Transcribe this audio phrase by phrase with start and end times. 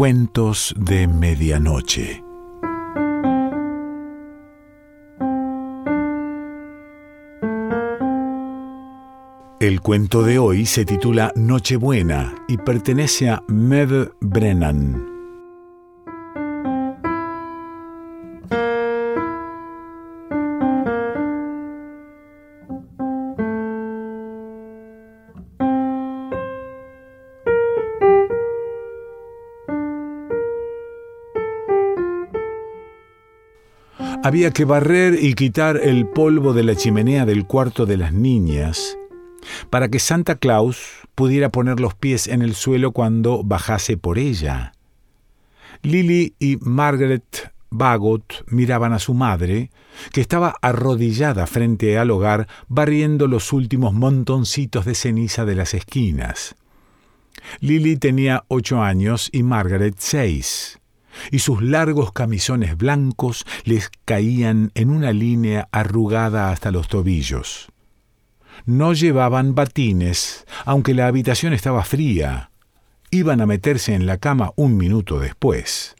[0.00, 2.24] Cuentos de Medianoche.
[9.60, 15.09] El cuento de hoy se titula Nochebuena y pertenece a Mev Brennan.
[34.30, 38.96] Había que barrer y quitar el polvo de la chimenea del cuarto de las niñas
[39.70, 44.72] para que Santa Claus pudiera poner los pies en el suelo cuando bajase por ella.
[45.82, 49.72] Lily y Margaret Bagot miraban a su madre,
[50.12, 56.54] que estaba arrodillada frente al hogar barriendo los últimos montoncitos de ceniza de las esquinas.
[57.58, 60.79] Lily tenía ocho años y Margaret seis
[61.30, 67.70] y sus largos camisones blancos les caían en una línea arrugada hasta los tobillos.
[68.66, 72.50] No llevaban batines, aunque la habitación estaba fría.
[73.10, 75.96] Iban a meterse en la cama un minuto después.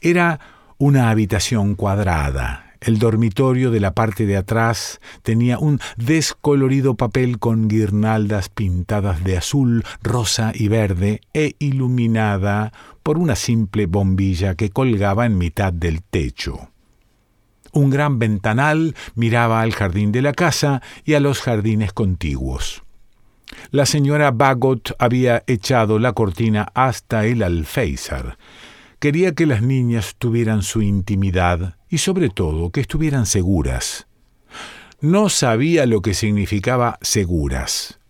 [0.00, 0.40] Era
[0.76, 2.68] una habitación cuadrada.
[2.80, 9.36] El dormitorio de la parte de atrás tenía un descolorido papel con guirnaldas pintadas de
[9.36, 12.72] azul, rosa y verde e iluminada
[13.08, 16.68] por una simple bombilla que colgaba en mitad del techo.
[17.72, 22.82] Un gran ventanal miraba al jardín de la casa y a los jardines contiguos.
[23.70, 28.36] La señora Bagot había echado la cortina hasta el alféizar.
[28.98, 34.06] Quería que las niñas tuvieran su intimidad y sobre todo que estuvieran seguras.
[35.00, 38.00] No sabía lo que significaba seguras.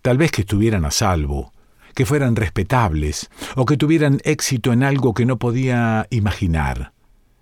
[0.00, 1.52] Tal vez que estuvieran a salvo,
[2.00, 6.94] que fueran respetables o que tuvieran éxito en algo que no podía imaginar.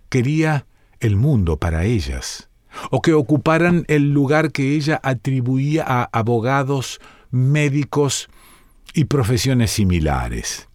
[0.08, 0.66] Quería
[0.98, 2.50] el mundo para ellas,
[2.90, 7.00] o que ocuparan el lugar que ella atribuía a abogados,
[7.30, 8.28] médicos
[8.94, 10.68] y profesiones similares.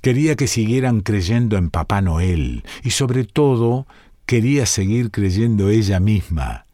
[0.00, 3.86] Quería que siguieran creyendo en Papá Noel y sobre todo
[4.24, 6.65] quería seguir creyendo ella misma.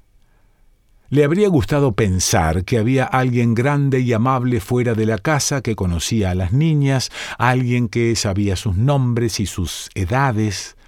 [1.13, 5.77] Le habría gustado pensar que había alguien grande y amable fuera de la casa que
[5.77, 10.79] conocía a las niñas, alguien que sabía sus nombres y sus edades,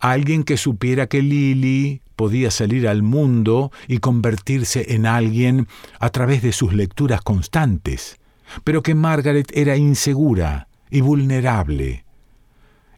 [0.00, 5.68] alguien que supiera que Lily podía salir al mundo y convertirse en alguien
[6.00, 8.16] a través de sus lecturas constantes,
[8.64, 12.06] pero que Margaret era insegura y vulnerable.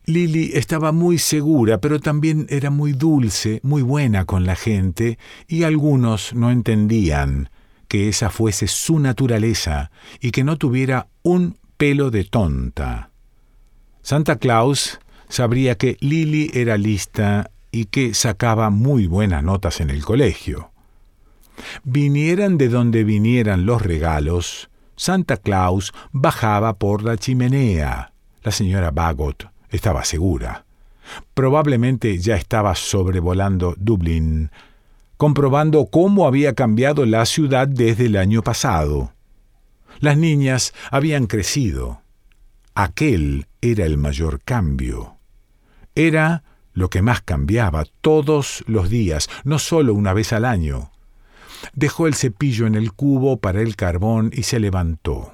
[0.07, 5.63] Lily estaba muy segura, pero también era muy dulce, muy buena con la gente, y
[5.63, 7.49] algunos no entendían
[7.89, 13.11] que esa fuese su naturaleza y que no tuviera un pelo de tonta.
[14.03, 20.05] Santa Claus sabría que Lily era lista y que sacaba muy buenas notas en el
[20.05, 20.71] colegio.
[21.83, 28.13] Vinieran de donde vinieran los regalos, Santa Claus bajaba por la chimenea.
[28.43, 30.65] La señora Bagot estaba segura.
[31.35, 34.51] Probablemente ya estaba sobrevolando Dublín,
[35.17, 39.13] comprobando cómo había cambiado la ciudad desde el año pasado.
[40.01, 42.01] Las niñas habían crecido.
[42.75, 45.17] Aquel era el mayor cambio.
[45.95, 46.43] Era
[46.73, 50.91] lo que más cambiaba todos los días, no solo una vez al año.
[51.73, 55.33] Dejó el cepillo en el cubo para el carbón y se levantó.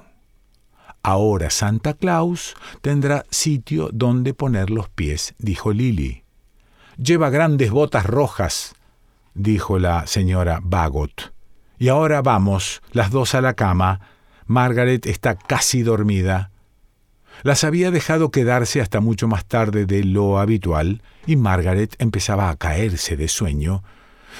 [1.03, 6.23] Ahora Santa Claus tendrá sitio donde poner los pies, dijo Lily.
[6.97, 8.75] Lleva grandes botas rojas,
[9.33, 11.33] dijo la señora Bagot.
[11.79, 14.01] Y ahora vamos, las dos a la cama.
[14.45, 16.51] Margaret está casi dormida.
[17.41, 22.55] Las había dejado quedarse hasta mucho más tarde de lo habitual, y Margaret empezaba a
[22.57, 23.83] caerse de sueño.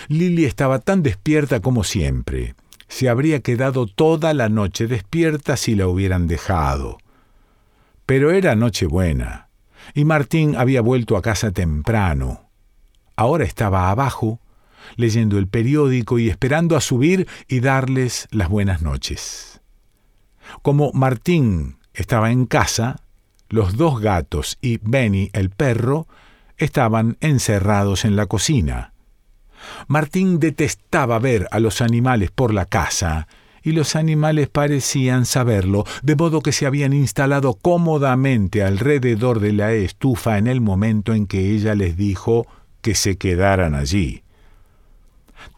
[0.08, 2.54] Lily estaba tan despierta como siempre
[2.91, 6.97] se habría quedado toda la noche despierta si la hubieran dejado.
[8.05, 9.47] Pero era Nochebuena,
[9.93, 12.49] y Martín había vuelto a casa temprano.
[13.16, 14.41] Ahora estaba abajo,
[14.97, 19.61] leyendo el periódico y esperando a subir y darles las buenas noches.
[20.61, 22.97] Como Martín estaba en casa,
[23.47, 26.08] los dos gatos y Benny el perro
[26.58, 28.91] estaban encerrados en la cocina.
[29.87, 33.28] Martín detestaba ver a los animales por la casa,
[33.63, 39.72] y los animales parecían saberlo, de modo que se habían instalado cómodamente alrededor de la
[39.73, 42.47] estufa en el momento en que ella les dijo
[42.81, 44.23] que se quedaran allí.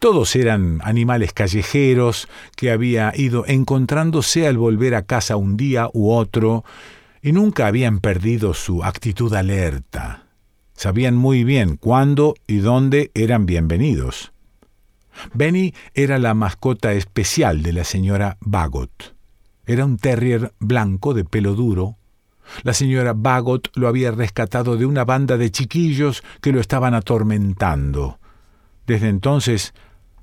[0.00, 6.10] Todos eran animales callejeros que había ido encontrándose al volver a casa un día u
[6.10, 6.64] otro,
[7.22, 10.23] y nunca habían perdido su actitud alerta.
[10.74, 14.32] Sabían muy bien cuándo y dónde eran bienvenidos.
[15.32, 19.14] Benny era la mascota especial de la señora Bagot.
[19.66, 21.96] Era un terrier blanco de pelo duro.
[22.62, 28.18] La señora Bagot lo había rescatado de una banda de chiquillos que lo estaban atormentando.
[28.86, 29.72] Desde entonces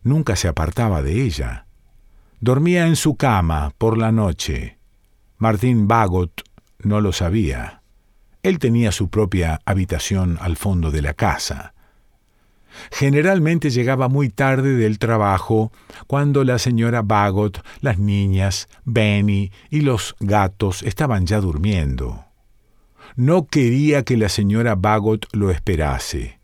[0.03, 1.65] nunca se apartaba de ella.
[2.39, 4.77] Dormía en su cama por la noche.
[5.37, 6.43] Martín Bagot
[6.79, 7.80] no lo sabía.
[8.43, 11.73] Él tenía su propia habitación al fondo de la casa.
[12.91, 15.71] Generalmente llegaba muy tarde del trabajo,
[16.07, 22.25] cuando la señora Bagot, las niñas, Benny y los gatos estaban ya durmiendo.
[23.15, 26.39] No quería que la señora Bagot lo esperase.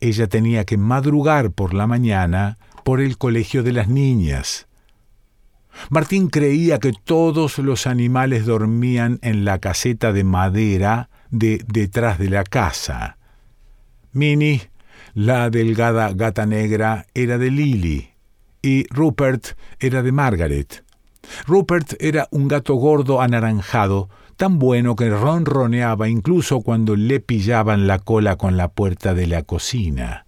[0.00, 4.66] Ella tenía que madrugar por la mañana por el colegio de las niñas.
[5.90, 12.30] Martín creía que todos los animales dormían en la caseta de madera de detrás de
[12.30, 13.16] la casa.
[14.12, 14.70] Minnie,
[15.14, 18.12] la delgada gata negra, era de Lily
[18.62, 20.84] y Rupert era de Margaret.
[21.46, 27.98] Rupert era un gato gordo anaranjado, tan bueno que ronroneaba incluso cuando le pillaban la
[27.98, 30.26] cola con la puerta de la cocina.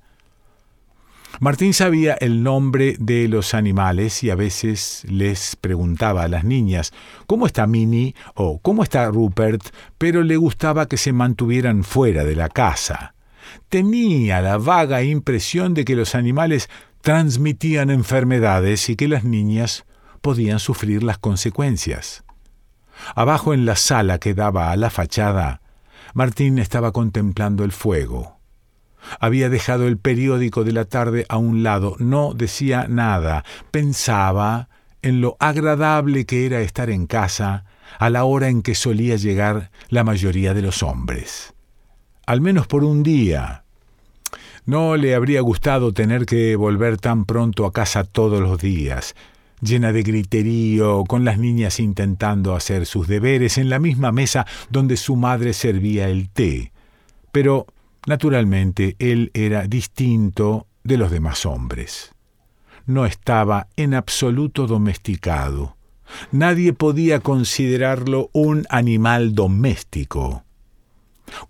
[1.40, 6.92] Martín sabía el nombre de los animales y a veces les preguntaba a las niñas
[7.26, 8.14] ¿Cómo está Minnie?
[8.34, 9.62] o ¿Cómo está Rupert?
[9.98, 13.14] pero le gustaba que se mantuvieran fuera de la casa.
[13.68, 16.70] Tenía la vaga impresión de que los animales
[17.00, 19.84] transmitían enfermedades y que las niñas
[20.20, 22.24] podían sufrir las consecuencias.
[23.14, 25.60] Abajo en la sala que daba a la fachada,
[26.14, 28.33] Martín estaba contemplando el fuego.
[29.20, 34.68] Había dejado el periódico de la tarde a un lado, no decía nada, pensaba
[35.02, 37.64] en lo agradable que era estar en casa
[37.98, 41.54] a la hora en que solía llegar la mayoría de los hombres.
[42.26, 43.64] Al menos por un día.
[44.66, 49.14] No le habría gustado tener que volver tan pronto a casa todos los días,
[49.60, 54.96] llena de griterío, con las niñas intentando hacer sus deberes en la misma mesa donde
[54.96, 56.72] su madre servía el té.
[57.30, 57.66] Pero
[58.06, 62.12] Naturalmente, él era distinto de los demás hombres.
[62.86, 65.76] No estaba en absoluto domesticado.
[66.30, 70.44] Nadie podía considerarlo un animal doméstico.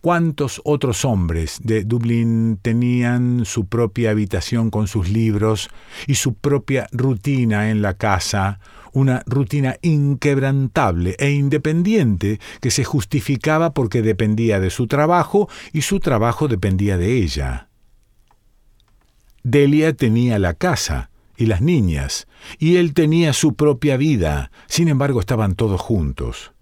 [0.01, 5.69] ¿Cuántos otros hombres de Dublín tenían su propia habitación con sus libros
[6.07, 8.61] y su propia rutina en la casa,
[8.95, 16.01] una rutina inquebrantable e independiente que se justificaba porque dependía de su trabajo y su
[16.01, 17.69] trabajo dependía de ella.
[19.43, 22.27] Delia tenía la casa y las niñas,
[22.59, 26.53] y él tenía su propia vida, sin embargo estaban todos juntos.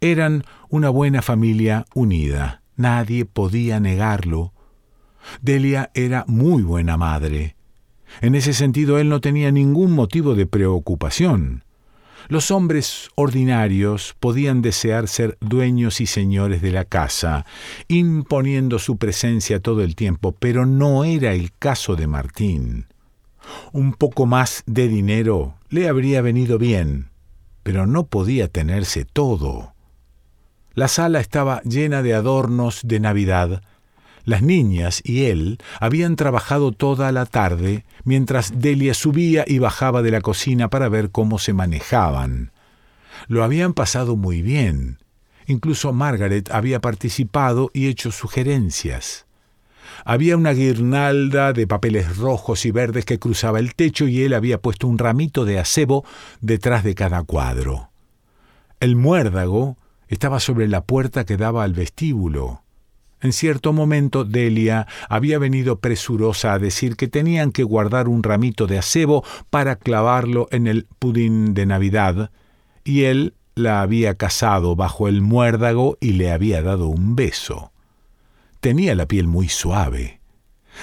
[0.00, 4.52] Eran una buena familia unida, nadie podía negarlo.
[5.40, 7.56] Delia era muy buena madre.
[8.20, 11.64] En ese sentido él no tenía ningún motivo de preocupación.
[12.28, 17.46] Los hombres ordinarios podían desear ser dueños y señores de la casa,
[17.88, 22.86] imponiendo su presencia todo el tiempo, pero no era el caso de Martín.
[23.72, 27.08] Un poco más de dinero le habría venido bien,
[27.62, 29.72] pero no podía tenerse todo.
[30.74, 33.62] La sala estaba llena de adornos de Navidad,
[34.28, 40.10] las niñas y él habían trabajado toda la tarde mientras Delia subía y bajaba de
[40.10, 42.52] la cocina para ver cómo se manejaban.
[43.26, 44.98] Lo habían pasado muy bien.
[45.46, 49.24] Incluso Margaret había participado y hecho sugerencias.
[50.04, 54.60] Había una guirnalda de papeles rojos y verdes que cruzaba el techo y él había
[54.60, 56.04] puesto un ramito de acebo
[56.42, 57.88] detrás de cada cuadro.
[58.78, 62.62] El muérdago estaba sobre la puerta que daba al vestíbulo.
[63.20, 68.66] En cierto momento Delia había venido presurosa a decir que tenían que guardar un ramito
[68.66, 72.30] de acebo para clavarlo en el pudín de Navidad,
[72.84, 77.72] y él la había casado bajo el muérdago y le había dado un beso.
[78.60, 80.20] Tenía la piel muy suave.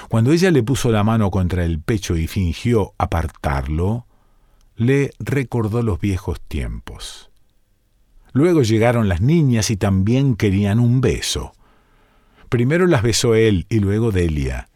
[0.09, 4.05] Cuando ella le puso la mano contra el pecho y fingió apartarlo,
[4.75, 7.31] le recordó los viejos tiempos.
[8.33, 11.53] Luego llegaron las niñas y también querían un beso.
[12.49, 14.69] Primero las besó él y luego Delia.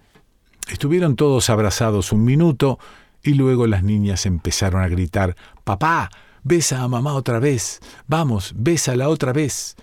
[0.70, 2.80] Estuvieron todos abrazados un minuto
[3.24, 6.10] y luego las niñas empezaron a gritar Papá,
[6.44, 7.80] besa a mamá otra vez.
[8.08, 9.76] Vamos, bésala otra vez.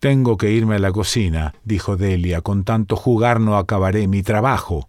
[0.00, 4.88] Tengo que irme a la cocina, dijo Delia, con tanto jugar no acabaré mi trabajo.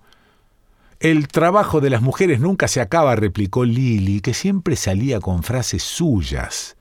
[1.00, 5.84] El trabajo de las mujeres nunca se acaba, replicó Lily, que siempre salía con frases
[5.84, 6.78] suyas.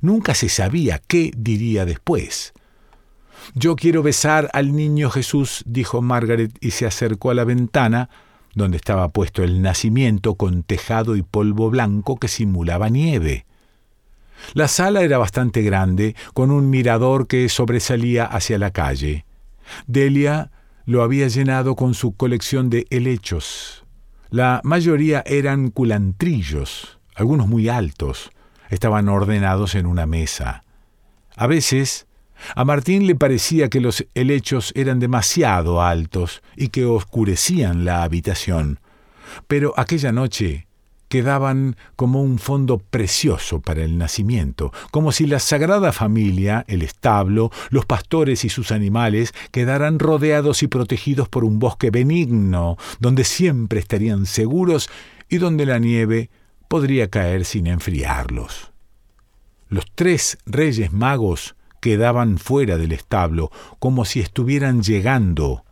[0.00, 2.54] Nunca se sabía qué diría después.
[3.54, 8.08] Yo quiero besar al niño Jesús, dijo Margaret y se acercó a la ventana,
[8.54, 13.46] donde estaba puesto el nacimiento con tejado y polvo blanco que simulaba nieve.
[14.54, 19.24] La sala era bastante grande, con un mirador que sobresalía hacia la calle.
[19.86, 20.50] Delia
[20.84, 23.84] lo había llenado con su colección de helechos.
[24.30, 28.30] La mayoría eran culantrillos, algunos muy altos.
[28.70, 30.64] Estaban ordenados en una mesa.
[31.36, 32.06] A veces,
[32.54, 38.80] a Martín le parecía que los helechos eran demasiado altos y que oscurecían la habitación.
[39.46, 40.66] Pero aquella noche
[41.12, 47.50] quedaban como un fondo precioso para el nacimiento, como si la Sagrada Familia, el establo,
[47.68, 53.78] los pastores y sus animales quedaran rodeados y protegidos por un bosque benigno, donde siempre
[53.78, 54.88] estarían seguros
[55.28, 56.30] y donde la nieve
[56.68, 58.72] podría caer sin enfriarlos.
[59.68, 65.66] Los tres reyes magos quedaban fuera del establo, como si estuvieran llegando.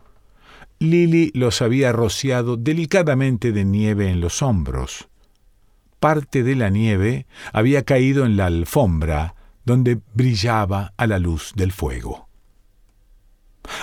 [0.77, 5.07] Lily los había rociado delicadamente de nieve en los hombros
[6.01, 11.71] parte de la nieve había caído en la alfombra, donde brillaba a la luz del
[11.71, 12.27] fuego.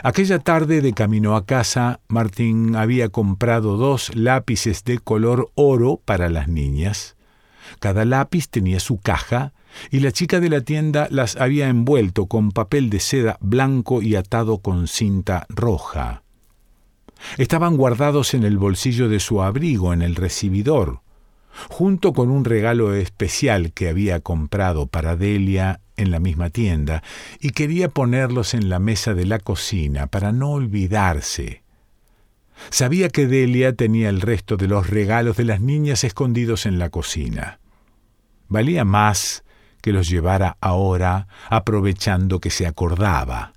[0.03, 6.29] Aquella tarde de camino a casa, Martín había comprado dos lápices de color oro para
[6.29, 7.17] las niñas.
[7.79, 9.53] Cada lápiz tenía su caja
[9.91, 14.17] y la chica de la tienda las había envuelto con papel de seda blanco y
[14.17, 16.23] atado con cinta roja.
[17.37, 21.01] Estaban guardados en el bolsillo de su abrigo en el recibidor
[21.69, 27.03] junto con un regalo especial que había comprado para Delia en la misma tienda,
[27.41, 31.63] y quería ponerlos en la mesa de la cocina para no olvidarse.
[32.71, 36.91] Sabía que Delia tenía el resto de los regalos de las niñas escondidos en la
[36.91, 37.59] cocina.
[38.49, 39.45] Valía más
[39.89, 43.55] que los llevara ahora, aprovechando que se acordaba.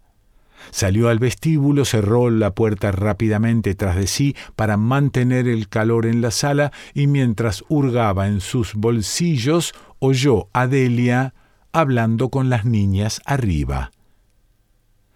[0.70, 6.22] Salió al vestíbulo, cerró la puerta rápidamente tras de sí para mantener el calor en
[6.22, 11.34] la sala y mientras hurgaba en sus bolsillos oyó a Delia
[11.74, 13.92] hablando con las niñas arriba.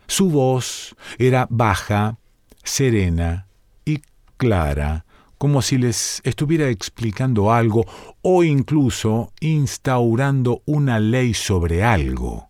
[0.08, 2.18] Su voz era baja,
[2.66, 3.48] serena
[3.86, 4.02] y
[4.36, 5.06] clara,
[5.38, 7.86] como si les estuviera explicando algo
[8.22, 12.50] o incluso instaurando una ley sobre algo.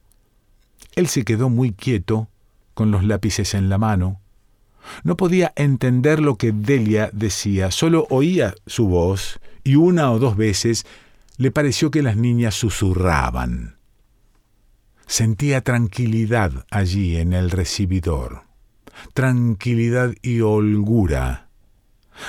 [0.95, 2.29] Él se quedó muy quieto,
[2.73, 4.21] con los lápices en la mano.
[5.03, 10.37] No podía entender lo que Delia decía, solo oía su voz y una o dos
[10.37, 10.85] veces
[11.37, 13.77] le pareció que las niñas susurraban.
[15.07, 18.43] Sentía tranquilidad allí en el recibidor,
[19.13, 21.44] tranquilidad y holgura,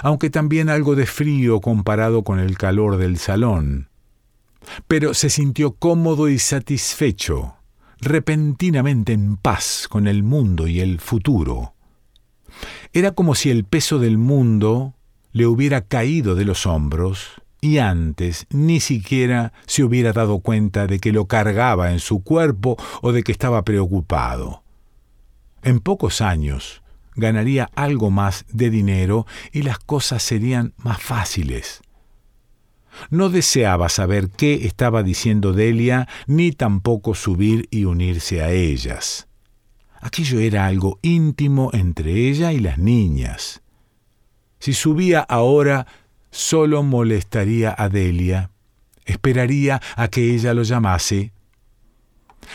[0.02, 3.88] aunque también algo de frío comparado con el calor del salón.
[4.88, 7.56] Pero se sintió cómodo y satisfecho
[8.00, 11.74] repentinamente en paz con el mundo y el futuro.
[12.92, 14.94] Era como si el peso del mundo
[15.32, 20.98] le hubiera caído de los hombros y antes ni siquiera se hubiera dado cuenta de
[20.98, 24.62] que lo cargaba en su cuerpo o de que estaba preocupado.
[25.62, 26.82] En pocos años
[27.16, 31.82] ganaría algo más de dinero y las cosas serían más fáciles.
[33.10, 39.28] No deseaba saber qué estaba diciendo Delia, ni tampoco subir y unirse a ellas.
[40.00, 43.62] Aquello era algo íntimo entre ella y las niñas.
[44.60, 45.86] Si subía ahora,
[46.30, 48.50] solo molestaría a Delia.
[49.04, 51.32] Esperaría a que ella lo llamase.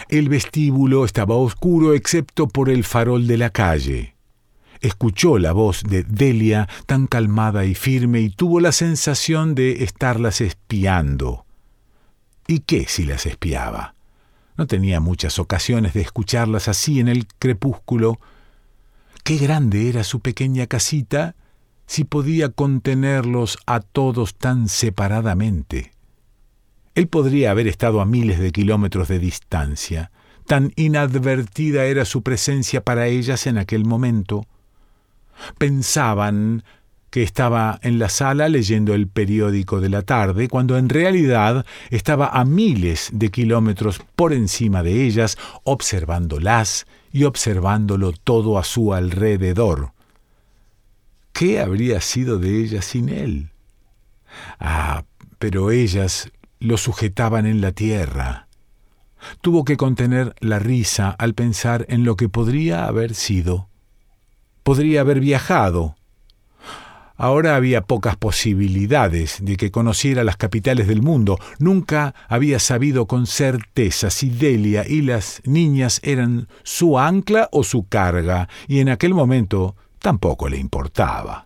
[0.10, 4.11] El vestíbulo estaba oscuro excepto por el farol de la calle
[4.82, 10.42] escuchó la voz de Delia tan calmada y firme y tuvo la sensación de estarlas
[10.42, 11.46] espiando.
[12.48, 13.96] ¿Y qué si las espiaba?
[14.58, 18.20] No tenía muchas ocasiones de escucharlas así en el crepúsculo.
[19.24, 21.36] Qué grande era su pequeña casita
[21.86, 25.92] si podía contenerlos a todos tan separadamente.
[26.96, 30.12] Él podría haber estado a miles de kilómetros de distancia.
[30.46, 34.46] Tan inadvertida era su presencia para ellas en aquel momento.
[35.58, 36.64] Pensaban
[37.12, 42.30] que estaba en la sala leyendo el periódico de la tarde, cuando en realidad estaba
[42.30, 49.92] a miles de kilómetros por encima de ellas, observándolas y observándolo todo a su alrededor.
[51.34, 53.50] ¿Qué habría sido de ellas sin él?
[54.60, 55.04] Ah,
[55.38, 58.48] pero ellas lo sujetaban en la tierra.
[59.42, 63.71] Tuvo que contener la risa al pensar en lo que podría haber sido
[64.64, 65.96] podría haber viajado.
[67.18, 71.38] Ahora había pocas posibilidades de que conociera las capitales del mundo.
[71.60, 77.88] Nunca había sabido con certeza si Delia y las niñas eran su ancla o su
[77.88, 81.46] carga, y en aquel momento tampoco le importaba.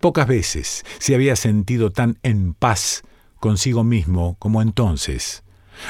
[0.00, 3.04] Pocas veces se había sentido tan en paz
[3.40, 5.44] consigo mismo como entonces.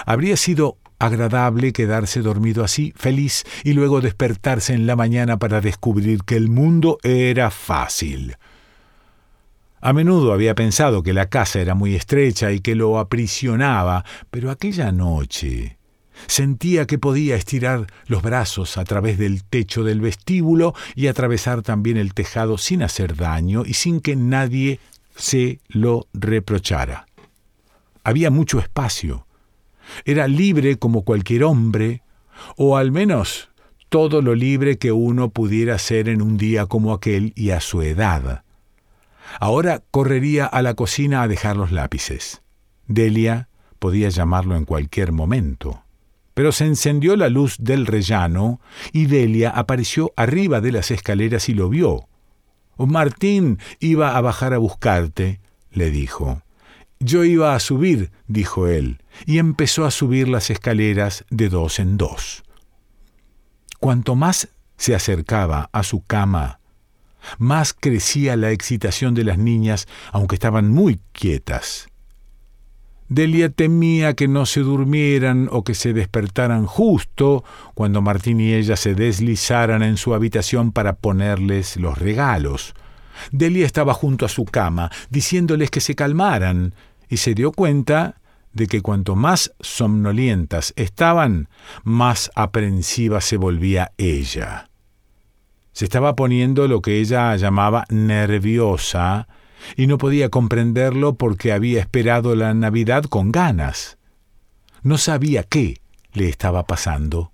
[0.07, 6.25] Habría sido agradable quedarse dormido así, feliz, y luego despertarse en la mañana para descubrir
[6.25, 8.37] que el mundo era fácil.
[9.81, 14.51] A menudo había pensado que la casa era muy estrecha y que lo aprisionaba, pero
[14.51, 15.79] aquella noche
[16.27, 21.97] sentía que podía estirar los brazos a través del techo del vestíbulo y atravesar también
[21.97, 24.81] el tejado sin hacer daño y sin que nadie
[25.15, 27.07] se lo reprochara.
[28.03, 29.28] Había mucho espacio.
[30.05, 32.03] Era libre como cualquier hombre,
[32.57, 33.51] o al menos
[33.89, 37.83] todo lo libre que uno pudiera ser en un día como aquel y a su
[37.83, 38.45] edad.
[39.41, 42.43] Ahora correría a la cocina a dejar los lápices.
[42.87, 45.83] Delia podía llamarlo en cualquier momento.
[46.35, 48.61] Pero se encendió la luz del rellano
[48.93, 52.09] y Delia apareció arriba de las escaleras y lo vio.
[52.79, 55.41] Martín iba a bajar a buscarte,
[55.73, 56.43] le dijo.
[57.01, 61.97] Yo iba a subir, dijo él, y empezó a subir las escaleras de dos en
[61.97, 62.43] dos.
[63.79, 66.59] Cuanto más se acercaba a su cama,
[67.39, 71.89] más crecía la excitación de las niñas, aunque estaban muy quietas.
[73.09, 77.43] Delia temía que no se durmieran o que se despertaran justo
[77.75, 82.75] cuando Martín y ella se deslizaran en su habitación para ponerles los regalos.
[83.33, 86.75] Delia estaba junto a su cama, diciéndoles que se calmaran,
[87.09, 88.21] y se dio cuenta
[88.53, 91.49] de que cuanto más somnolientas estaban,
[91.85, 94.69] más aprensiva se volvía ella.
[95.73, 99.29] Se estaba poniendo lo que ella llamaba nerviosa
[99.77, 103.99] y no podía comprenderlo porque había esperado la Navidad con ganas.
[104.83, 105.81] No sabía qué
[106.13, 107.33] le estaba pasando.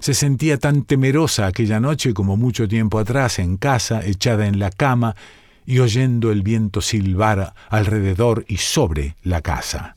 [0.00, 4.70] Se sentía tan temerosa aquella noche como mucho tiempo atrás en casa, echada en la
[4.70, 5.16] cama
[5.66, 9.96] y oyendo el viento silbar alrededor y sobre la casa.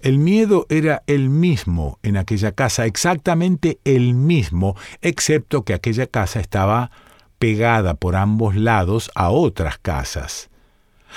[0.00, 6.40] El miedo era el mismo en aquella casa, exactamente el mismo, excepto que aquella casa
[6.40, 6.90] estaba
[7.38, 10.50] pegada por ambos lados a otras casas.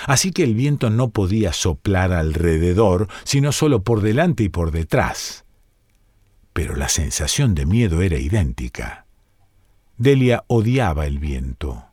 [0.06, 5.45] Así que el viento no podía soplar alrededor, sino solo por delante y por detrás.
[6.56, 9.04] Pero la sensación de miedo era idéntica.
[9.98, 11.84] Delia odiaba el viento.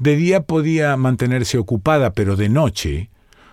[0.00, 3.10] De día podía mantenerse ocupada, pero de noche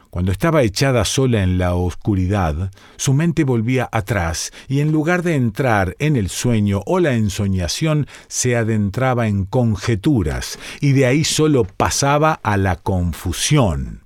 [0.10, 5.36] cuando estaba echada sola en la oscuridad, su mente volvía atrás y en lugar de
[5.36, 11.66] entrar en el sueño o la ensoñación, se adentraba en conjeturas y de ahí solo
[11.66, 14.06] pasaba a la confusión.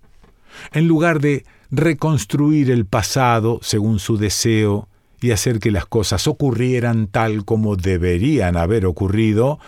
[0.74, 4.90] En lugar de reconstruir el pasado según su deseo
[5.22, 9.60] y hacer que las cosas ocurrieran tal como deberían haber ocurrido,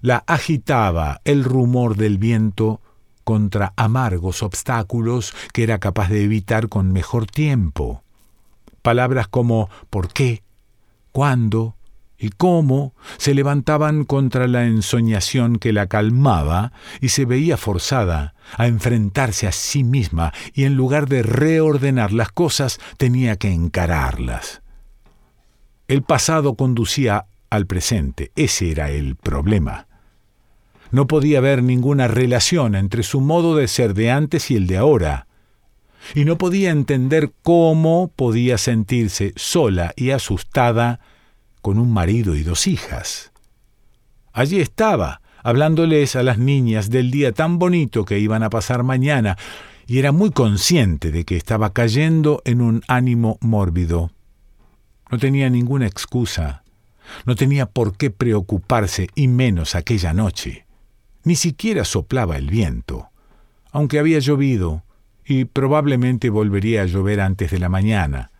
[0.00, 2.80] la agitaba el rumor del viento
[3.24, 8.02] contra amargos obstáculos que era capaz de evitar con mejor tiempo.
[8.82, 10.42] Palabras como ¿por qué?
[11.12, 11.74] ¿cuándo?
[12.18, 18.66] y cómo se levantaban contra la ensoñación que la calmaba y se veía forzada a
[18.66, 24.62] enfrentarse a sí misma y en lugar de reordenar las cosas tenía que encararlas.
[25.88, 29.86] El pasado conducía al presente, ese era el problema.
[30.90, 34.76] No podía haber ninguna relación entre su modo de ser de antes y el de
[34.76, 35.26] ahora.
[36.14, 41.00] Y no podía entender cómo podía sentirse sola y asustada
[41.62, 43.32] con un marido y dos hijas.
[44.34, 49.38] Allí estaba, hablándoles a las niñas del día tan bonito que iban a pasar mañana,
[49.86, 54.10] y era muy consciente de que estaba cayendo en un ánimo mórbido.
[55.10, 56.62] No tenía ninguna excusa,
[57.24, 60.66] no tenía por qué preocuparse, y menos aquella noche.
[61.24, 63.08] Ni siquiera soplaba el viento,
[63.72, 64.82] aunque había llovido
[65.24, 68.30] y probablemente volvería a llover antes de la mañana.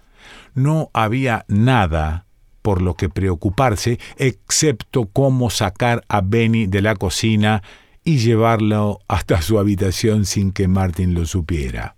[0.54, 2.26] No había nada
[2.62, 7.62] por lo que preocuparse, excepto cómo sacar a Benny de la cocina
[8.04, 11.96] y llevarlo hasta su habitación sin que Martin lo supiera.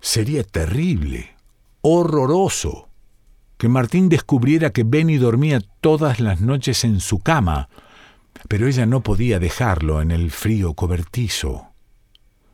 [0.00, 1.34] Sería terrible,
[1.80, 2.85] horroroso,
[3.58, 7.68] que Martín descubriera que Benny dormía todas las noches en su cama,
[8.48, 11.68] pero ella no podía dejarlo en el frío cobertizo.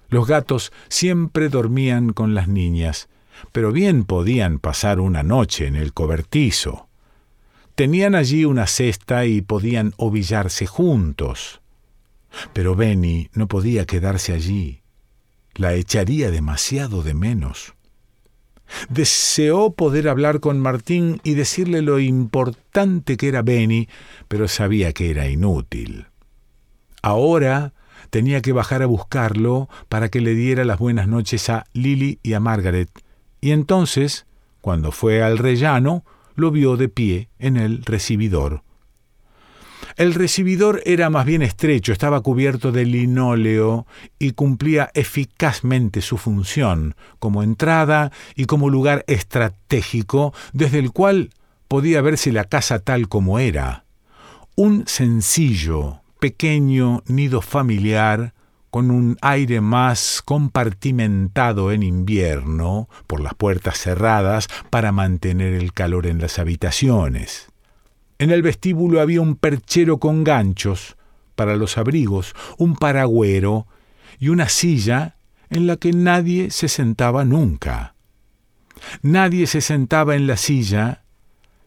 [0.09, 3.09] Los gatos siempre dormían con las niñas,
[3.51, 6.89] pero bien podían pasar una noche en el cobertizo.
[7.75, 11.61] Tenían allí una cesta y podían ovillarse juntos.
[12.53, 14.83] Pero Benny no podía quedarse allí.
[15.55, 17.75] La echaría demasiado de menos.
[18.89, 23.89] Deseó poder hablar con Martín y decirle lo importante que era Benny,
[24.29, 26.07] pero sabía que era inútil.
[27.03, 27.73] Ahora
[28.11, 32.35] tenía que bajar a buscarlo para que le diera las buenas noches a Lily y
[32.35, 32.89] a Margaret,
[33.41, 34.27] y entonces,
[34.61, 36.05] cuando fue al rellano,
[36.37, 38.63] lo vio de pie en el recibidor.
[39.97, 43.87] El recibidor era más bien estrecho, estaba cubierto de linóleo
[44.19, 51.31] y cumplía eficazmente su función como entrada y como lugar estratégico desde el cual
[51.69, 53.85] podía verse la casa tal como era.
[54.57, 58.35] Un sencillo, pequeño nido familiar
[58.73, 66.07] con un aire más compartimentado en invierno, por las puertas cerradas, para mantener el calor
[66.07, 67.52] en las habitaciones.
[68.23, 70.97] En el vestíbulo había un perchero con ganchos
[71.35, 73.67] para los abrigos, un paragüero
[74.21, 75.17] y una silla
[75.51, 77.97] en la que nadie se sentaba nunca.
[79.03, 81.03] Nadie se sentaba en la silla,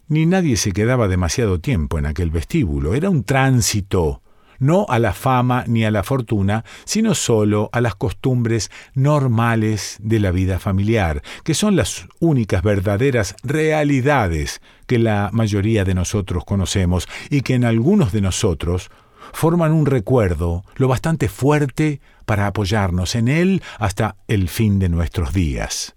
[0.08, 2.94] ni nadie se quedaba demasiado tiempo en aquel vestíbulo.
[2.94, 4.22] Era un tránsito,
[4.60, 10.20] no a la fama ni a la fortuna, sino solo a las costumbres normales de
[10.20, 17.08] la vida familiar, que son las únicas verdaderas realidades que la mayoría de nosotros conocemos
[17.30, 18.90] y que en algunos de nosotros
[19.34, 25.34] forman un recuerdo lo bastante fuerte para apoyarnos en él hasta el fin de nuestros
[25.34, 25.95] días.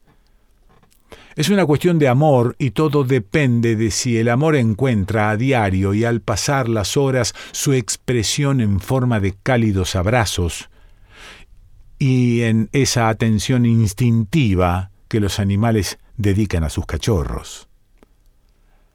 [1.38, 5.94] Es una cuestión de amor y todo depende de si el amor encuentra a diario
[5.94, 10.68] y al pasar las horas su expresión en forma de cálidos abrazos
[11.96, 17.68] y en esa atención instintiva que los animales dedican a sus cachorros.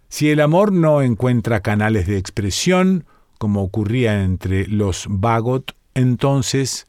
[0.09, 3.05] Si el amor no encuentra canales de expresión,
[3.37, 6.87] como ocurría entre los Bagot, entonces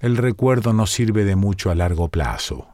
[0.00, 2.71] el recuerdo no sirve de mucho a largo plazo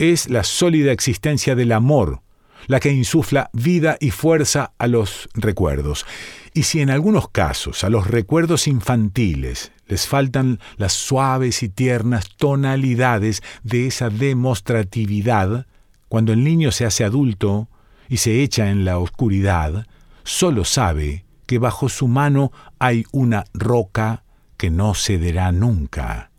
[0.00, 2.22] es la sólida existencia del amor,
[2.68, 6.06] la que insufla vida y fuerza a los recuerdos.
[6.54, 12.30] Y si en algunos casos a los recuerdos infantiles les faltan las suaves y tiernas
[12.38, 15.66] tonalidades de esa demostratividad,
[16.08, 17.68] cuando el niño se hace adulto
[18.08, 19.86] y se echa en la oscuridad,
[20.24, 24.24] solo sabe que bajo su mano hay una roca
[24.56, 26.29] que no cederá nunca.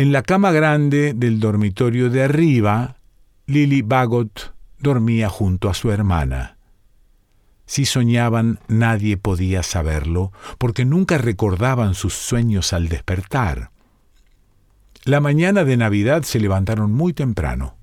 [0.00, 2.96] En la cama grande del dormitorio de arriba,
[3.44, 6.56] Lily Bagot dormía junto a su hermana.
[7.66, 13.72] Si soñaban, nadie podía saberlo, porque nunca recordaban sus sueños al despertar.
[15.04, 17.74] La mañana de Navidad se levantaron muy temprano,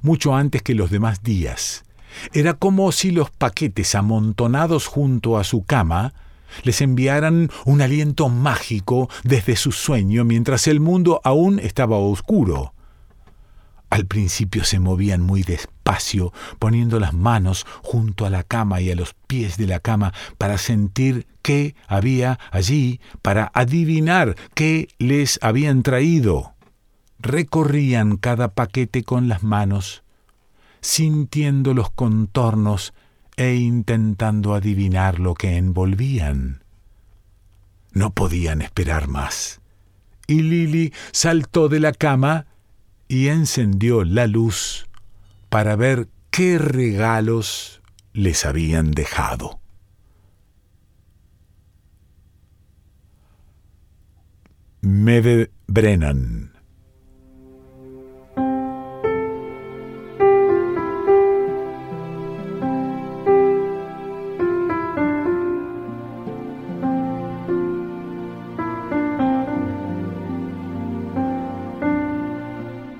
[0.00, 1.84] mucho antes que los demás días.
[2.32, 6.14] Era como si los paquetes amontonados junto a su cama
[6.62, 12.74] les enviaran un aliento mágico desde su sueño mientras el mundo aún estaba oscuro.
[13.94, 18.96] Al principio se movían muy despacio, poniendo las manos junto a la cama y a
[18.96, 25.84] los pies de la cama para sentir qué había allí, para adivinar qué les habían
[25.84, 26.54] traído.
[27.20, 30.02] Recorrían cada paquete con las manos,
[30.80, 32.94] sintiendo los contornos
[33.36, 36.62] e intentando adivinar lo que envolvían.
[37.92, 39.60] No podían esperar más.
[40.26, 42.46] Y Lily saltó de la cama
[43.08, 44.86] y encendió la luz
[45.48, 49.60] para ver qué regalos les habían dejado.
[54.80, 56.53] Meve Brennan